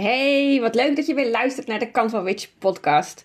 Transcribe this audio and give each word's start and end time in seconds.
Hey, 0.00 0.60
wat 0.60 0.74
leuk 0.74 0.96
dat 0.96 1.06
je 1.06 1.14
weer 1.14 1.30
luistert 1.30 1.66
naar 1.66 1.78
de 1.78 1.90
Canva 1.90 2.22
Witch 2.22 2.48
podcast. 2.58 3.24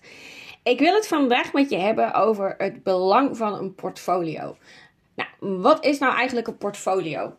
Ik 0.62 0.78
wil 0.78 0.94
het 0.94 1.06
vandaag 1.06 1.52
met 1.52 1.70
je 1.70 1.76
hebben 1.76 2.14
over 2.14 2.54
het 2.58 2.82
belang 2.82 3.36
van 3.36 3.54
een 3.54 3.74
portfolio. 3.74 4.56
Nou, 5.14 5.28
wat 5.60 5.84
is 5.84 5.98
nou 5.98 6.14
eigenlijk 6.14 6.46
een 6.46 6.56
portfolio? 6.56 7.36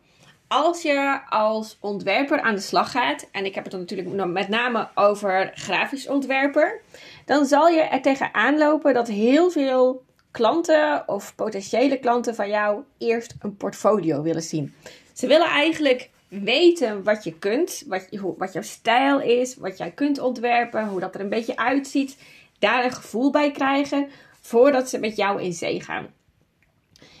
Als 0.48 0.82
je 0.82 1.20
als 1.28 1.76
ontwerper 1.80 2.40
aan 2.40 2.54
de 2.54 2.60
slag 2.60 2.90
gaat, 2.90 3.28
en 3.32 3.44
ik 3.44 3.54
heb 3.54 3.64
het 3.64 3.72
dan 3.72 3.80
natuurlijk 3.80 4.26
met 4.26 4.48
name 4.48 4.88
over 4.94 5.50
grafisch 5.54 6.08
ontwerper, 6.08 6.80
dan 7.24 7.46
zal 7.46 7.68
je 7.68 7.80
er 7.80 8.02
tegenaan 8.02 8.58
lopen 8.58 8.94
dat 8.94 9.08
heel 9.08 9.50
veel 9.50 10.02
klanten 10.30 11.08
of 11.08 11.34
potentiële 11.34 11.98
klanten 11.98 12.34
van 12.34 12.48
jou 12.48 12.82
eerst 12.98 13.34
een 13.38 13.56
portfolio 13.56 14.22
willen 14.22 14.42
zien. 14.42 14.74
Ze 15.12 15.26
willen 15.26 15.48
eigenlijk 15.48 16.10
weten 16.42 17.02
wat 17.02 17.24
je 17.24 17.38
kunt, 17.38 17.84
wat, 17.86 18.06
je, 18.10 18.34
wat 18.36 18.52
jouw 18.52 18.62
stijl 18.62 19.20
is, 19.20 19.56
wat 19.56 19.78
jij 19.78 19.90
kunt 19.90 20.18
ontwerpen, 20.18 20.88
hoe 20.88 21.00
dat 21.00 21.14
er 21.14 21.20
een 21.20 21.28
beetje 21.28 21.56
uitziet. 21.56 22.18
Daar 22.58 22.84
een 22.84 22.92
gevoel 22.92 23.30
bij 23.30 23.50
krijgen 23.50 24.08
voordat 24.40 24.88
ze 24.88 24.98
met 24.98 25.16
jou 25.16 25.42
in 25.42 25.52
zee 25.52 25.80
gaan. 25.80 26.06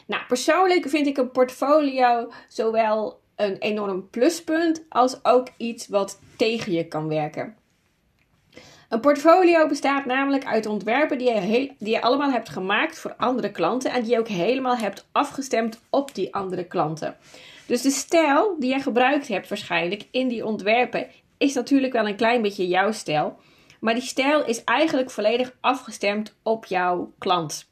Nou, 0.06 0.22
persoonlijk 0.28 0.88
vind 0.88 1.06
ik 1.06 1.16
een 1.16 1.30
portfolio 1.30 2.32
zowel 2.48 3.20
een 3.36 3.58
enorm 3.58 4.10
pluspunt 4.10 4.84
als 4.88 5.24
ook 5.24 5.48
iets 5.56 5.88
wat 5.88 6.20
tegen 6.36 6.72
je 6.72 6.88
kan 6.88 7.08
werken. 7.08 7.56
Een 8.88 9.00
portfolio 9.00 9.66
bestaat 9.66 10.04
namelijk 10.04 10.44
uit 10.44 10.66
ontwerpen 10.66 11.18
die 11.18 11.32
je, 11.32 11.72
die 11.78 11.94
je 11.94 12.02
allemaal 12.02 12.30
hebt 12.30 12.48
gemaakt 12.48 12.98
voor 12.98 13.14
andere 13.16 13.50
klanten 13.50 13.90
en 13.90 14.02
die 14.02 14.10
je 14.10 14.18
ook 14.18 14.28
helemaal 14.28 14.76
hebt 14.76 15.06
afgestemd 15.12 15.80
op 15.90 16.14
die 16.14 16.34
andere 16.34 16.64
klanten. 16.64 17.16
Dus 17.66 17.82
de 17.82 17.90
stijl 17.90 18.56
die 18.58 18.72
je 18.72 18.80
gebruikt 18.80 19.28
hebt 19.28 19.48
waarschijnlijk 19.48 20.06
in 20.10 20.28
die 20.28 20.46
ontwerpen 20.46 21.06
is 21.38 21.54
natuurlijk 21.54 21.92
wel 21.92 22.08
een 22.08 22.16
klein 22.16 22.42
beetje 22.42 22.68
jouw 22.68 22.92
stijl. 22.92 23.36
Maar 23.80 23.94
die 23.94 24.02
stijl 24.02 24.44
is 24.44 24.64
eigenlijk 24.64 25.10
volledig 25.10 25.56
afgestemd 25.60 26.36
op 26.42 26.64
jouw 26.64 27.12
klant. 27.18 27.68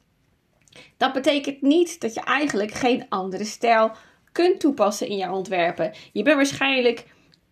Dat 0.97 1.13
betekent 1.13 1.61
niet 1.61 2.01
dat 2.01 2.13
je 2.13 2.21
eigenlijk 2.21 2.71
geen 2.71 3.05
andere 3.09 3.45
stijl 3.45 3.91
kunt 4.31 4.59
toepassen 4.59 5.07
in 5.07 5.17
jouw 5.17 5.33
ontwerpen. 5.33 5.93
Je 6.11 6.23
bent 6.23 6.35
waarschijnlijk 6.35 7.05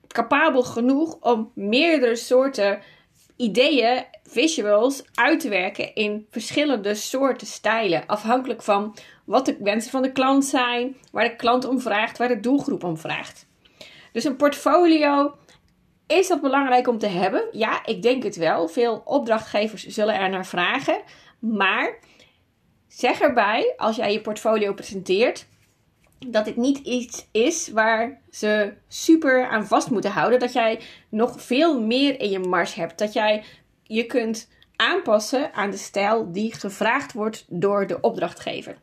capabel 0.07 0.63
genoeg 0.63 1.17
om 1.19 1.51
meerdere 1.55 2.16
soorten 2.16 2.79
ideeën, 3.35 4.05
visuals 4.23 5.03
uit 5.13 5.39
te 5.39 5.49
werken 5.49 5.95
in 5.95 6.27
verschillende 6.29 6.95
soorten 6.95 7.47
stijlen. 7.47 8.05
Afhankelijk 8.05 8.61
van 8.61 8.95
wat 9.31 9.45
de 9.45 9.57
wensen 9.59 9.91
van 9.91 10.01
de 10.01 10.11
klant 10.11 10.45
zijn, 10.45 10.95
waar 11.11 11.29
de 11.29 11.35
klant 11.35 11.65
om 11.65 11.79
vraagt, 11.79 12.17
waar 12.17 12.27
de 12.27 12.39
doelgroep 12.39 12.83
om 12.83 12.97
vraagt. 12.97 13.47
Dus 14.11 14.23
een 14.23 14.35
portfolio, 14.35 15.35
is 16.07 16.27
dat 16.27 16.41
belangrijk 16.41 16.88
om 16.88 16.97
te 16.97 17.07
hebben? 17.07 17.43
Ja, 17.51 17.85
ik 17.85 18.01
denk 18.01 18.23
het 18.23 18.35
wel. 18.35 18.67
Veel 18.67 19.01
opdrachtgevers 19.05 19.88
zullen 19.88 20.15
er 20.15 20.29
naar 20.29 20.45
vragen. 20.45 21.01
Maar 21.39 21.99
zeg 22.88 23.19
erbij, 23.19 23.73
als 23.77 23.95
jij 23.95 24.11
je 24.11 24.21
portfolio 24.21 24.73
presenteert, 24.73 25.47
dat 26.27 26.45
dit 26.45 26.55
niet 26.55 26.77
iets 26.77 27.27
is 27.31 27.69
waar 27.69 28.21
ze 28.31 28.73
super 28.88 29.47
aan 29.47 29.66
vast 29.66 29.89
moeten 29.89 30.11
houden. 30.11 30.39
Dat 30.39 30.53
jij 30.53 30.79
nog 31.09 31.41
veel 31.41 31.81
meer 31.81 32.19
in 32.19 32.29
je 32.29 32.39
mars 32.39 32.73
hebt. 32.73 32.99
Dat 32.99 33.13
jij 33.13 33.43
je 33.83 34.05
kunt 34.05 34.49
aanpassen 34.75 35.53
aan 35.53 35.71
de 35.71 35.77
stijl 35.77 36.31
die 36.31 36.53
gevraagd 36.53 37.13
wordt 37.13 37.45
door 37.49 37.88
de 37.88 38.01
opdrachtgever. 38.01 38.77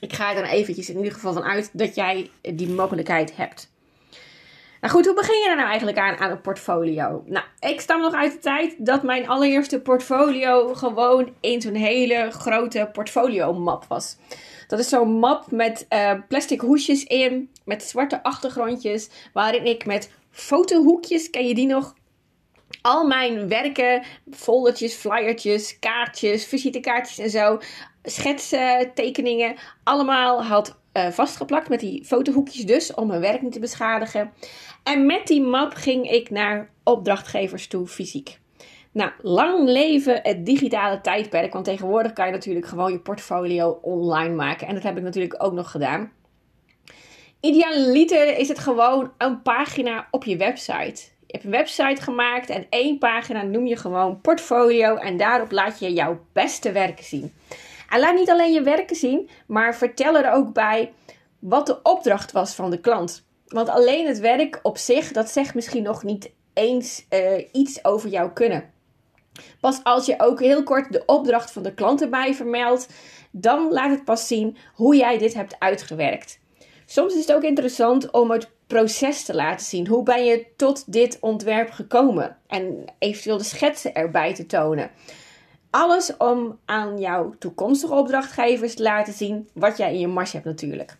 Ik 0.00 0.12
ga 0.12 0.28
er 0.28 0.34
dan 0.34 0.50
eventjes 0.50 0.90
in 0.90 0.96
ieder 0.96 1.12
geval 1.12 1.32
van 1.32 1.42
uit 1.42 1.70
dat 1.72 1.94
jij 1.94 2.30
die 2.42 2.68
mogelijkheid 2.68 3.36
hebt. 3.36 3.70
Nou 4.80 4.92
goed, 4.92 5.06
hoe 5.06 5.14
begin 5.14 5.42
je 5.42 5.48
er 5.48 5.56
nou 5.56 5.68
eigenlijk 5.68 5.98
aan 5.98 6.16
aan 6.16 6.30
een 6.30 6.40
portfolio? 6.40 7.22
Nou, 7.26 7.44
ik 7.60 7.80
stam 7.80 8.00
nog 8.00 8.14
uit 8.14 8.32
de 8.32 8.38
tijd 8.38 8.74
dat 8.78 9.02
mijn 9.02 9.28
allereerste 9.28 9.80
portfolio 9.80 10.74
gewoon 10.74 11.34
in 11.40 11.60
zo'n 11.60 11.74
hele 11.74 12.30
grote 12.30 12.90
portfolio 12.92 13.52
map 13.52 13.84
was. 13.88 14.16
Dat 14.68 14.78
is 14.78 14.88
zo'n 14.88 15.12
map 15.12 15.50
met 15.50 15.86
uh, 15.90 16.12
plastic 16.28 16.60
hoesjes 16.60 17.04
in, 17.04 17.50
met 17.64 17.82
zwarte 17.82 18.22
achtergrondjes, 18.22 19.08
waarin 19.32 19.66
ik 19.66 19.86
met 19.86 20.10
fotohoekjes, 20.30 21.30
ken 21.30 21.48
je 21.48 21.54
die 21.54 21.66
nog? 21.66 21.94
Al 22.82 23.06
mijn 23.06 23.48
werken, 23.48 24.02
foldertjes, 24.30 24.94
flyertjes, 24.94 25.78
kaartjes, 25.78 26.44
visitekaartjes 26.44 27.18
en 27.18 27.30
zo, 27.30 27.60
schetsen, 28.10 28.94
tekeningen, 28.94 29.56
allemaal 29.84 30.44
had 30.44 30.78
uh, 30.92 31.08
vastgeplakt 31.08 31.68
met 31.68 31.80
die 31.80 32.04
fotohoekjes 32.04 32.66
dus, 32.66 32.94
om 32.94 33.06
mijn 33.06 33.20
werk 33.20 33.42
niet 33.42 33.52
te 33.52 33.60
beschadigen. 33.60 34.32
En 34.82 35.06
met 35.06 35.26
die 35.26 35.42
map 35.42 35.74
ging 35.74 36.10
ik 36.10 36.30
naar 36.30 36.70
opdrachtgevers 36.84 37.66
toe, 37.66 37.86
fysiek. 37.86 38.38
Nou, 38.92 39.10
lang 39.22 39.68
leven 39.68 40.20
het 40.22 40.46
digitale 40.46 41.00
tijdperk. 41.00 41.52
Want 41.52 41.64
tegenwoordig 41.64 42.12
kan 42.12 42.26
je 42.26 42.32
natuurlijk 42.32 42.66
gewoon 42.66 42.92
je 42.92 42.98
portfolio 42.98 43.78
online 43.82 44.34
maken. 44.34 44.66
En 44.66 44.74
dat 44.74 44.82
heb 44.82 44.96
ik 44.96 45.02
natuurlijk 45.02 45.42
ook 45.42 45.52
nog 45.52 45.70
gedaan. 45.70 46.12
Idealiter 47.40 48.38
is 48.38 48.48
het 48.48 48.58
gewoon 48.58 49.12
een 49.18 49.42
pagina 49.42 50.08
op 50.10 50.24
je 50.24 50.36
website. 50.36 51.02
Je 51.26 51.34
hebt 51.34 51.44
een 51.44 51.50
website 51.50 52.02
gemaakt 52.02 52.50
en 52.50 52.66
één 52.70 52.98
pagina 52.98 53.42
noem 53.42 53.66
je 53.66 53.76
gewoon 53.76 54.20
portfolio. 54.20 54.96
En 54.96 55.16
daarop 55.16 55.50
laat 55.50 55.78
je 55.78 55.92
jouw 55.92 56.20
beste 56.32 56.72
werken 56.72 57.04
zien. 57.04 57.32
En 57.88 58.00
laat 58.00 58.14
niet 58.14 58.30
alleen 58.30 58.52
je 58.52 58.62
werken 58.62 58.96
zien, 58.96 59.28
maar 59.46 59.76
vertel 59.76 60.16
er 60.16 60.32
ook 60.32 60.52
bij 60.52 60.92
wat 61.38 61.66
de 61.66 61.82
opdracht 61.82 62.32
was 62.32 62.54
van 62.54 62.70
de 62.70 62.80
klant. 62.80 63.26
Want 63.46 63.68
alleen 63.68 64.06
het 64.06 64.18
werk 64.18 64.60
op 64.62 64.78
zich, 64.78 65.12
dat 65.12 65.30
zegt 65.30 65.54
misschien 65.54 65.82
nog 65.82 66.02
niet 66.02 66.30
eens 66.52 67.06
uh, 67.10 67.44
iets 67.52 67.84
over 67.84 68.08
jouw 68.08 68.32
kunnen. 68.32 68.70
Pas 69.60 69.80
als 69.82 70.06
je 70.06 70.14
ook 70.18 70.40
heel 70.40 70.62
kort 70.62 70.92
de 70.92 71.02
opdracht 71.06 71.50
van 71.50 71.62
de 71.62 71.74
klant 71.74 72.02
erbij 72.02 72.34
vermeldt, 72.34 72.88
dan 73.30 73.72
laat 73.72 73.90
het 73.90 74.04
pas 74.04 74.26
zien 74.26 74.56
hoe 74.74 74.96
jij 74.96 75.18
dit 75.18 75.34
hebt 75.34 75.56
uitgewerkt. 75.58 76.38
Soms 76.86 77.14
is 77.14 77.20
het 77.20 77.32
ook 77.32 77.42
interessant 77.42 78.10
om 78.10 78.30
het 78.30 78.50
proces 78.66 79.24
te 79.24 79.34
laten 79.34 79.66
zien. 79.66 79.86
Hoe 79.86 80.02
ben 80.02 80.24
je 80.24 80.46
tot 80.56 80.92
dit 80.92 81.18
ontwerp 81.20 81.70
gekomen? 81.70 82.36
En 82.46 82.84
eventueel 82.98 83.38
de 83.38 83.44
schetsen 83.44 83.94
erbij 83.94 84.34
te 84.34 84.46
tonen. 84.46 84.90
Alles 85.70 86.16
om 86.16 86.58
aan 86.64 86.98
jouw 86.98 87.34
toekomstige 87.38 87.94
opdrachtgevers 87.94 88.74
te 88.74 88.82
laten 88.82 89.12
zien 89.12 89.48
wat 89.54 89.76
jij 89.76 89.92
in 89.92 89.98
je 89.98 90.08
mars 90.08 90.32
hebt 90.32 90.44
natuurlijk. 90.44 90.96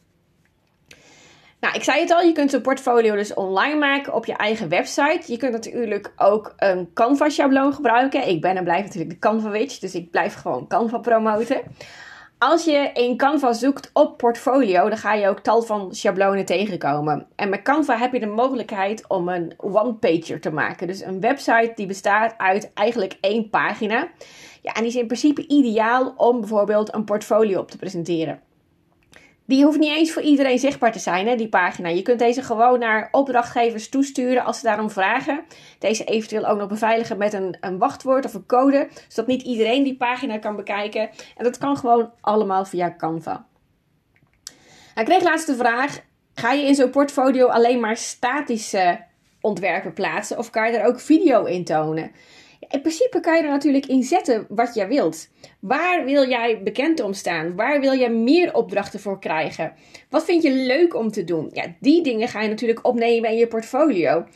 Nou, 1.61 1.75
ik 1.75 1.83
zei 1.83 2.01
het 2.01 2.11
al, 2.11 2.21
je 2.21 2.33
kunt 2.33 2.53
een 2.53 2.61
portfolio 2.61 3.15
dus 3.15 3.35
online 3.35 3.79
maken 3.79 4.15
op 4.15 4.27
je 4.27 4.33
eigen 4.33 4.69
website. 4.69 5.23
Je 5.27 5.37
kunt 5.37 5.53
natuurlijk 5.53 6.13
ook 6.17 6.53
een 6.57 6.91
Canva 6.95 7.29
schabloon 7.29 7.73
gebruiken. 7.73 8.29
Ik 8.29 8.41
ben 8.41 8.57
en 8.57 8.65
blijf 8.65 8.83
natuurlijk 8.83 9.11
de 9.11 9.19
Canva 9.19 9.51
witch, 9.51 9.79
dus 9.79 9.95
ik 9.95 10.11
blijf 10.11 10.35
gewoon 10.35 10.67
Canva 10.67 10.99
promoten. 10.99 11.61
Als 12.39 12.65
je 12.65 12.91
in 12.95 13.17
Canva 13.17 13.53
zoekt 13.53 13.91
op 13.93 14.19
portfolio, 14.19 14.89
dan 14.89 14.99
ga 14.99 15.15
je 15.15 15.29
ook 15.29 15.41
tal 15.41 15.63
van 15.63 15.95
schablonen 15.95 16.45
tegenkomen. 16.45 17.27
En 17.37 17.49
met 17.49 17.63
Canva 17.63 17.97
heb 17.97 18.13
je 18.13 18.21
de 18.21 18.27
mogelijkheid 18.27 19.05
om 19.09 19.29
een 19.29 19.53
one-pager 19.57 20.41
te 20.41 20.51
maken. 20.51 20.87
Dus 20.87 21.01
een 21.01 21.21
website 21.21 21.73
die 21.75 21.87
bestaat 21.87 22.35
uit 22.37 22.73
eigenlijk 22.75 23.17
één 23.21 23.51
pagina. 23.51 24.09
Ja, 24.63 24.73
en 24.73 24.81
die 24.81 24.91
is 24.91 24.97
in 24.97 25.07
principe 25.07 25.47
ideaal 25.47 26.15
om 26.17 26.41
bijvoorbeeld 26.41 26.95
een 26.95 27.05
portfolio 27.05 27.61
op 27.61 27.71
te 27.71 27.77
presenteren. 27.77 28.41
Die 29.49 29.65
hoeft 29.65 29.79
niet 29.79 29.97
eens 29.97 30.13
voor 30.13 30.23
iedereen 30.23 30.59
zichtbaar 30.59 30.93
te 30.93 30.99
zijn, 30.99 31.27
hè, 31.27 31.37
die 31.37 31.49
pagina. 31.49 31.89
Je 31.89 32.03
kunt 32.03 32.19
deze 32.19 32.43
gewoon 32.43 32.79
naar 32.79 33.09
opdrachtgevers 33.11 33.89
toesturen 33.89 34.45
als 34.45 34.59
ze 34.59 34.67
daarom 34.67 34.91
vragen. 34.91 35.45
Deze 35.79 36.05
eventueel 36.05 36.47
ook 36.47 36.59
nog 36.59 36.69
beveiligen 36.69 37.19
met 37.19 37.33
een, 37.33 37.57
een 37.61 37.79
wachtwoord 37.79 38.25
of 38.25 38.35
een 38.35 38.47
code, 38.47 38.89
zodat 39.09 39.31
niet 39.31 39.43
iedereen 39.43 39.83
die 39.83 39.97
pagina 39.97 40.39
kan 40.39 40.57
bekijken. 40.57 41.11
En 41.37 41.45
dat 41.45 41.59
kan 41.59 41.77
gewoon 41.77 42.11
allemaal 42.21 42.65
via 42.65 42.95
Canva. 42.97 43.47
Ik 44.95 45.05
kreeg 45.05 45.23
laatst 45.23 45.47
de 45.47 45.57
vraag: 45.57 46.01
ga 46.35 46.53
je 46.53 46.67
in 46.67 46.75
zo'n 46.75 46.91
portfolio 46.91 47.47
alleen 47.47 47.81
maar 47.81 47.97
statische 47.97 49.05
ontwerpen 49.41 49.93
plaatsen 49.93 50.39
of 50.39 50.51
kan 50.51 50.71
je 50.71 50.79
er 50.79 50.87
ook 50.87 51.01
video 51.01 51.45
in 51.45 51.65
tonen? 51.65 52.11
In 52.69 52.81
principe 52.81 53.21
kan 53.21 53.37
je 53.37 53.43
er 53.43 53.49
natuurlijk 53.49 53.87
in 53.87 54.03
zetten 54.03 54.47
wat 54.49 54.75
jij 54.75 54.89
wilt. 54.89 55.29
Waar 55.61 56.05
wil 56.05 56.29
jij 56.29 56.63
bekend 56.63 57.01
om 57.01 57.13
staan? 57.13 57.57
Waar 57.57 57.81
wil 57.81 57.99
jij 57.99 58.11
meer 58.11 58.55
opdrachten 58.55 59.01
voor 59.01 59.21
krijgen? 59.21 59.73
Wat 60.11 60.25
vind 60.25 60.43
je 60.43 60.53
leuk 60.53 60.95
om 60.95 61.11
te 61.11 61.25
doen? 61.25 61.51
Ja, 61.53 61.75
die 61.81 62.03
dingen 62.03 62.29
ga 62.29 62.43
je 62.43 62.49
natuurlijk 62.49 62.87
opnemen 62.87 63.31
in 63.31 63.37
je 63.37 63.47
portfolio. 63.47 64.27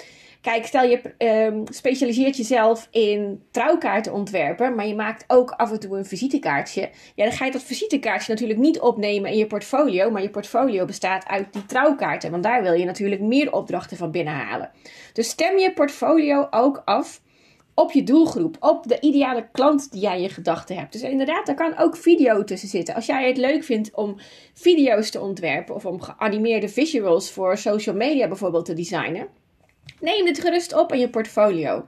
Kijk, 0.40 0.66
stel 0.66 0.84
je 0.84 1.00
um, 1.19 1.64
specialiseert 1.70 2.36
jezelf 2.36 2.88
in 2.90 3.42
trouwkaarten 3.50 4.12
ontwerpen, 4.12 4.75
maar 4.75 4.86
je 4.86 4.94
maakt 4.94 5.25
ook 5.26 5.50
af 5.50 5.72
en 5.72 5.80
toe 5.80 5.96
een 5.96 6.04
visitekaartje. 6.04 6.90
Ja, 7.14 7.25
dan 7.25 7.32
ga 7.32 7.44
je 7.44 7.50
dat 7.50 7.62
visitekaartje 7.62 8.32
natuurlijk 8.32 8.58
niet 8.58 8.80
opnemen 8.80 9.30
in 9.30 9.36
je 9.36 9.46
portfolio, 9.46 10.10
maar 10.10 10.22
je 10.22 10.30
portfolio 10.30 10.84
bestaat 10.84 11.26
uit 11.26 11.52
die 11.52 11.66
trouwkaarten, 11.66 12.30
want 12.30 12.42
daar 12.42 12.62
wil 12.62 12.72
je 12.72 12.84
natuurlijk 12.84 13.20
meer 13.20 13.52
opdrachten 13.52 13.96
van 13.96 14.10
binnenhalen. 14.10 14.70
Dus 15.12 15.28
stem 15.28 15.58
je 15.58 15.72
portfolio 15.72 16.46
ook 16.50 16.82
af 16.84 17.20
op 17.82 17.93
je 17.93 18.02
doelgroep, 18.02 18.56
op 18.61 18.88
de 18.88 19.00
ideale 19.00 19.49
klant 19.52 19.93
die 19.93 20.00
jij 20.00 20.17
in 20.17 20.23
je 20.23 20.29
gedachten 20.29 20.76
hebt. 20.76 20.93
Dus 20.93 21.02
inderdaad, 21.02 21.46
daar 21.46 21.55
kan 21.55 21.79
ook 21.79 21.96
video 21.96 22.44
tussen 22.44 22.69
zitten. 22.69 22.94
Als 22.94 23.06
jij 23.06 23.29
het 23.29 23.37
leuk 23.37 23.64
vindt 23.64 23.94
om 23.94 24.17
video's 24.55 25.11
te 25.11 25.20
ontwerpen 25.20 25.75
of 25.75 25.87
om 25.87 26.00
geanimeerde 26.00 26.69
visuals 26.69 27.31
voor 27.31 27.58
social 27.58 27.96
media 27.96 28.29
bijvoorbeeld 28.29 28.64
te 28.64 28.75
designen, 28.75 29.29
Neem 30.00 30.25
dit 30.25 30.40
gerust 30.40 30.75
op 30.75 30.93
in 30.93 30.99
je 30.99 31.11
portfolio. 31.11 31.87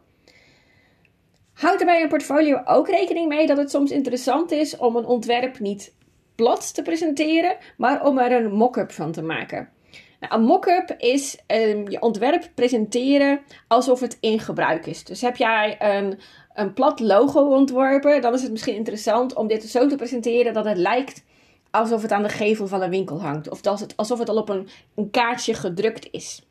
Houd 1.52 1.80
er 1.80 1.86
bij 1.86 2.02
een 2.02 2.08
portfolio 2.08 2.62
ook 2.64 2.88
rekening 2.88 3.28
mee 3.28 3.46
dat 3.46 3.56
het 3.56 3.70
soms 3.70 3.90
interessant 3.90 4.50
is 4.50 4.76
om 4.76 4.96
een 4.96 5.04
ontwerp 5.04 5.58
niet 5.58 5.94
plat 6.34 6.74
te 6.74 6.82
presenteren, 6.82 7.56
maar 7.76 8.04
om 8.06 8.18
er 8.18 8.32
een 8.32 8.52
mock-up 8.52 8.92
van 8.92 9.12
te 9.12 9.22
maken. 9.22 9.68
Nou, 10.28 10.40
een 10.40 10.46
mock-up 10.46 10.94
is 10.98 11.38
um, 11.46 11.90
je 11.90 12.00
ontwerp 12.00 12.50
presenteren 12.54 13.40
alsof 13.68 14.00
het 14.00 14.16
in 14.20 14.40
gebruik 14.40 14.86
is. 14.86 15.04
Dus 15.04 15.20
heb 15.20 15.36
jij 15.36 15.76
een, 15.78 16.18
een 16.54 16.72
plat 16.72 17.00
logo 17.00 17.40
ontworpen, 17.40 18.20
dan 18.20 18.34
is 18.34 18.42
het 18.42 18.50
misschien 18.50 18.74
interessant 18.74 19.34
om 19.34 19.46
dit 19.46 19.64
zo 19.64 19.86
te 19.86 19.96
presenteren 19.96 20.52
dat 20.52 20.64
het 20.64 20.76
lijkt 20.76 21.24
alsof 21.70 22.02
het 22.02 22.12
aan 22.12 22.22
de 22.22 22.28
gevel 22.28 22.66
van 22.66 22.82
een 22.82 22.90
winkel 22.90 23.20
hangt. 23.20 23.50
Of 23.50 23.60
dat 23.60 23.80
het, 23.80 23.96
alsof 23.96 24.18
het 24.18 24.28
al 24.28 24.36
op 24.36 24.48
een, 24.48 24.68
een 24.94 25.10
kaartje 25.10 25.54
gedrukt 25.54 26.08
is. 26.10 26.42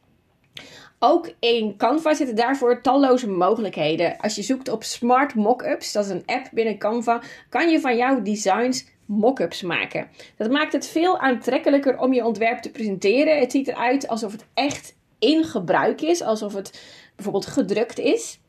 Ook 0.99 1.33
in 1.39 1.77
Canva 1.77 2.13
zitten 2.13 2.35
daarvoor 2.35 2.81
talloze 2.81 3.29
mogelijkheden. 3.29 4.17
Als 4.17 4.35
je 4.35 4.41
zoekt 4.41 4.69
op 4.69 4.83
Smart 4.83 5.35
Mockups, 5.35 5.91
dat 5.91 6.05
is 6.05 6.11
een 6.11 6.25
app 6.25 6.49
binnen 6.51 6.77
Canva, 6.77 7.21
kan 7.49 7.69
je 7.69 7.79
van 7.79 7.97
jouw 7.97 8.21
designs 8.21 8.85
mockups 9.05 9.61
maken. 9.61 10.07
Dat 10.37 10.51
maakt 10.51 10.73
het 10.73 10.87
veel 10.87 11.19
aantrekkelijker 11.19 11.99
om 11.99 12.13
je 12.13 12.25
ontwerp 12.25 12.59
te 12.59 12.71
presenteren. 12.71 13.39
Het 13.39 13.51
ziet 13.51 13.67
eruit 13.67 14.07
alsof 14.07 14.31
het 14.31 14.45
echt 14.53 14.95
in 15.19 15.43
gebruik 15.43 16.01
is, 16.01 16.21
alsof 16.21 16.53
het 16.53 16.81
bijvoorbeeld 17.15 17.45
gedrukt 17.45 17.99
is. 17.99 18.39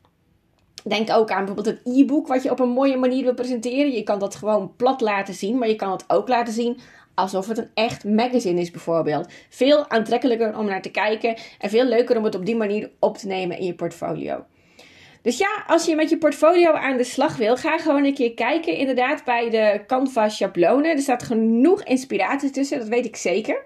Denk 0.83 1.11
ook 1.11 1.31
aan 1.31 1.45
bijvoorbeeld 1.45 1.77
een 1.85 1.93
e-book 1.93 2.27
wat 2.27 2.43
je 2.43 2.51
op 2.51 2.59
een 2.59 2.69
mooie 2.69 2.97
manier 2.97 3.23
wil 3.23 3.33
presenteren. 3.33 3.91
Je 3.91 4.03
kan 4.03 4.19
dat 4.19 4.35
gewoon 4.35 4.75
plat 4.75 5.01
laten 5.01 5.33
zien, 5.33 5.57
maar 5.57 5.67
je 5.67 5.75
kan 5.75 5.91
het 5.91 6.03
ook 6.07 6.27
laten 6.27 6.53
zien 6.53 6.79
alsof 7.15 7.47
het 7.47 7.57
een 7.57 7.69
echt 7.73 8.03
magazine 8.03 8.61
is 8.61 8.71
bijvoorbeeld. 8.71 9.31
Veel 9.49 9.89
aantrekkelijker 9.89 10.57
om 10.57 10.65
naar 10.65 10.81
te 10.81 10.91
kijken 10.91 11.37
en 11.59 11.69
veel 11.69 11.85
leuker 11.85 12.17
om 12.17 12.23
het 12.23 12.35
op 12.35 12.45
die 12.45 12.55
manier 12.55 12.91
op 12.99 13.17
te 13.17 13.27
nemen 13.27 13.57
in 13.57 13.65
je 13.65 13.75
portfolio. 13.75 14.45
Dus 15.25 15.37
ja, 15.37 15.63
als 15.67 15.85
je 15.85 15.95
met 15.95 16.09
je 16.09 16.17
portfolio 16.17 16.71
aan 16.71 16.97
de 16.97 17.03
slag 17.03 17.37
wil, 17.37 17.55
ga 17.57 17.77
gewoon 17.77 18.05
een 18.05 18.13
keer 18.13 18.33
kijken 18.33 18.75
inderdaad 18.75 19.23
bij 19.23 19.49
de 19.49 19.81
Canva 19.87 20.29
schablonen. 20.29 20.91
Er 20.91 20.99
staat 20.99 21.23
genoeg 21.23 21.83
inspiratie 21.83 22.49
tussen, 22.49 22.79
dat 22.79 22.87
weet 22.87 23.05
ik 23.05 23.15
zeker. 23.15 23.63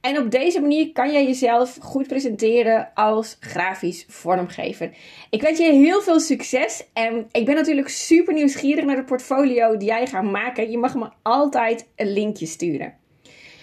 En 0.00 0.18
op 0.18 0.30
deze 0.30 0.60
manier 0.60 0.92
kan 0.92 1.12
jij 1.12 1.26
jezelf 1.26 1.78
goed 1.80 2.06
presenteren 2.06 2.90
als 2.94 3.36
grafisch 3.40 4.04
vormgever. 4.08 4.90
Ik 5.30 5.42
wens 5.42 5.58
je 5.58 5.72
heel 5.72 6.00
veel 6.00 6.20
succes 6.20 6.84
en 6.92 7.26
ik 7.32 7.44
ben 7.44 7.54
natuurlijk 7.54 7.88
super 7.88 8.34
nieuwsgierig 8.34 8.84
naar 8.84 8.96
de 8.96 9.04
portfolio 9.04 9.76
die 9.76 9.88
jij 9.88 10.06
gaat 10.06 10.24
maken. 10.24 10.70
Je 10.70 10.78
mag 10.78 10.94
me 10.94 11.08
altijd 11.22 11.88
een 11.96 12.12
linkje 12.12 12.46
sturen. 12.46 12.94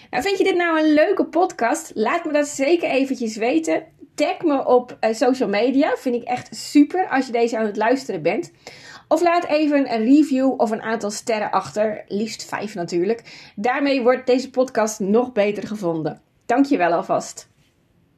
Nou, 0.10 0.24
vind 0.24 0.38
je 0.38 0.44
dit 0.44 0.56
nou 0.56 0.80
een 0.80 0.94
leuke 0.94 1.26
podcast? 1.26 1.92
Laat 1.94 2.26
me 2.26 2.32
dat 2.32 2.48
zeker 2.48 2.90
eventjes 2.90 3.36
weten. 3.36 3.84
Tag 4.16 4.42
me 4.42 4.66
op 4.66 4.98
uh, 5.02 5.14
social 5.14 5.50
media. 5.50 5.96
Vind 5.96 6.16
ik 6.16 6.24
echt 6.24 6.56
super 6.56 7.10
als 7.10 7.26
je 7.26 7.32
deze 7.32 7.58
aan 7.58 7.66
het 7.66 7.78
luisteren 7.78 8.22
bent. 8.22 8.52
Of 9.08 9.22
laat 9.22 9.46
even 9.46 9.94
een 9.94 10.04
review 10.04 10.54
of 10.58 10.72
een 10.72 10.82
aantal 10.82 11.12
sterren 11.12 11.52
achter. 11.52 12.04
Liefst 12.08 12.46
vijf 12.46 12.76
natuurlijk. 12.76 13.52
Daarmee 13.56 14.02
wordt 14.02 14.28
deze 14.28 14.50
podcast 14.50 15.00
nog 15.00 15.32
beter 15.32 15.68
gevonden. 15.68 16.22
Dankjewel 16.46 16.92
alvast. 16.92 17.50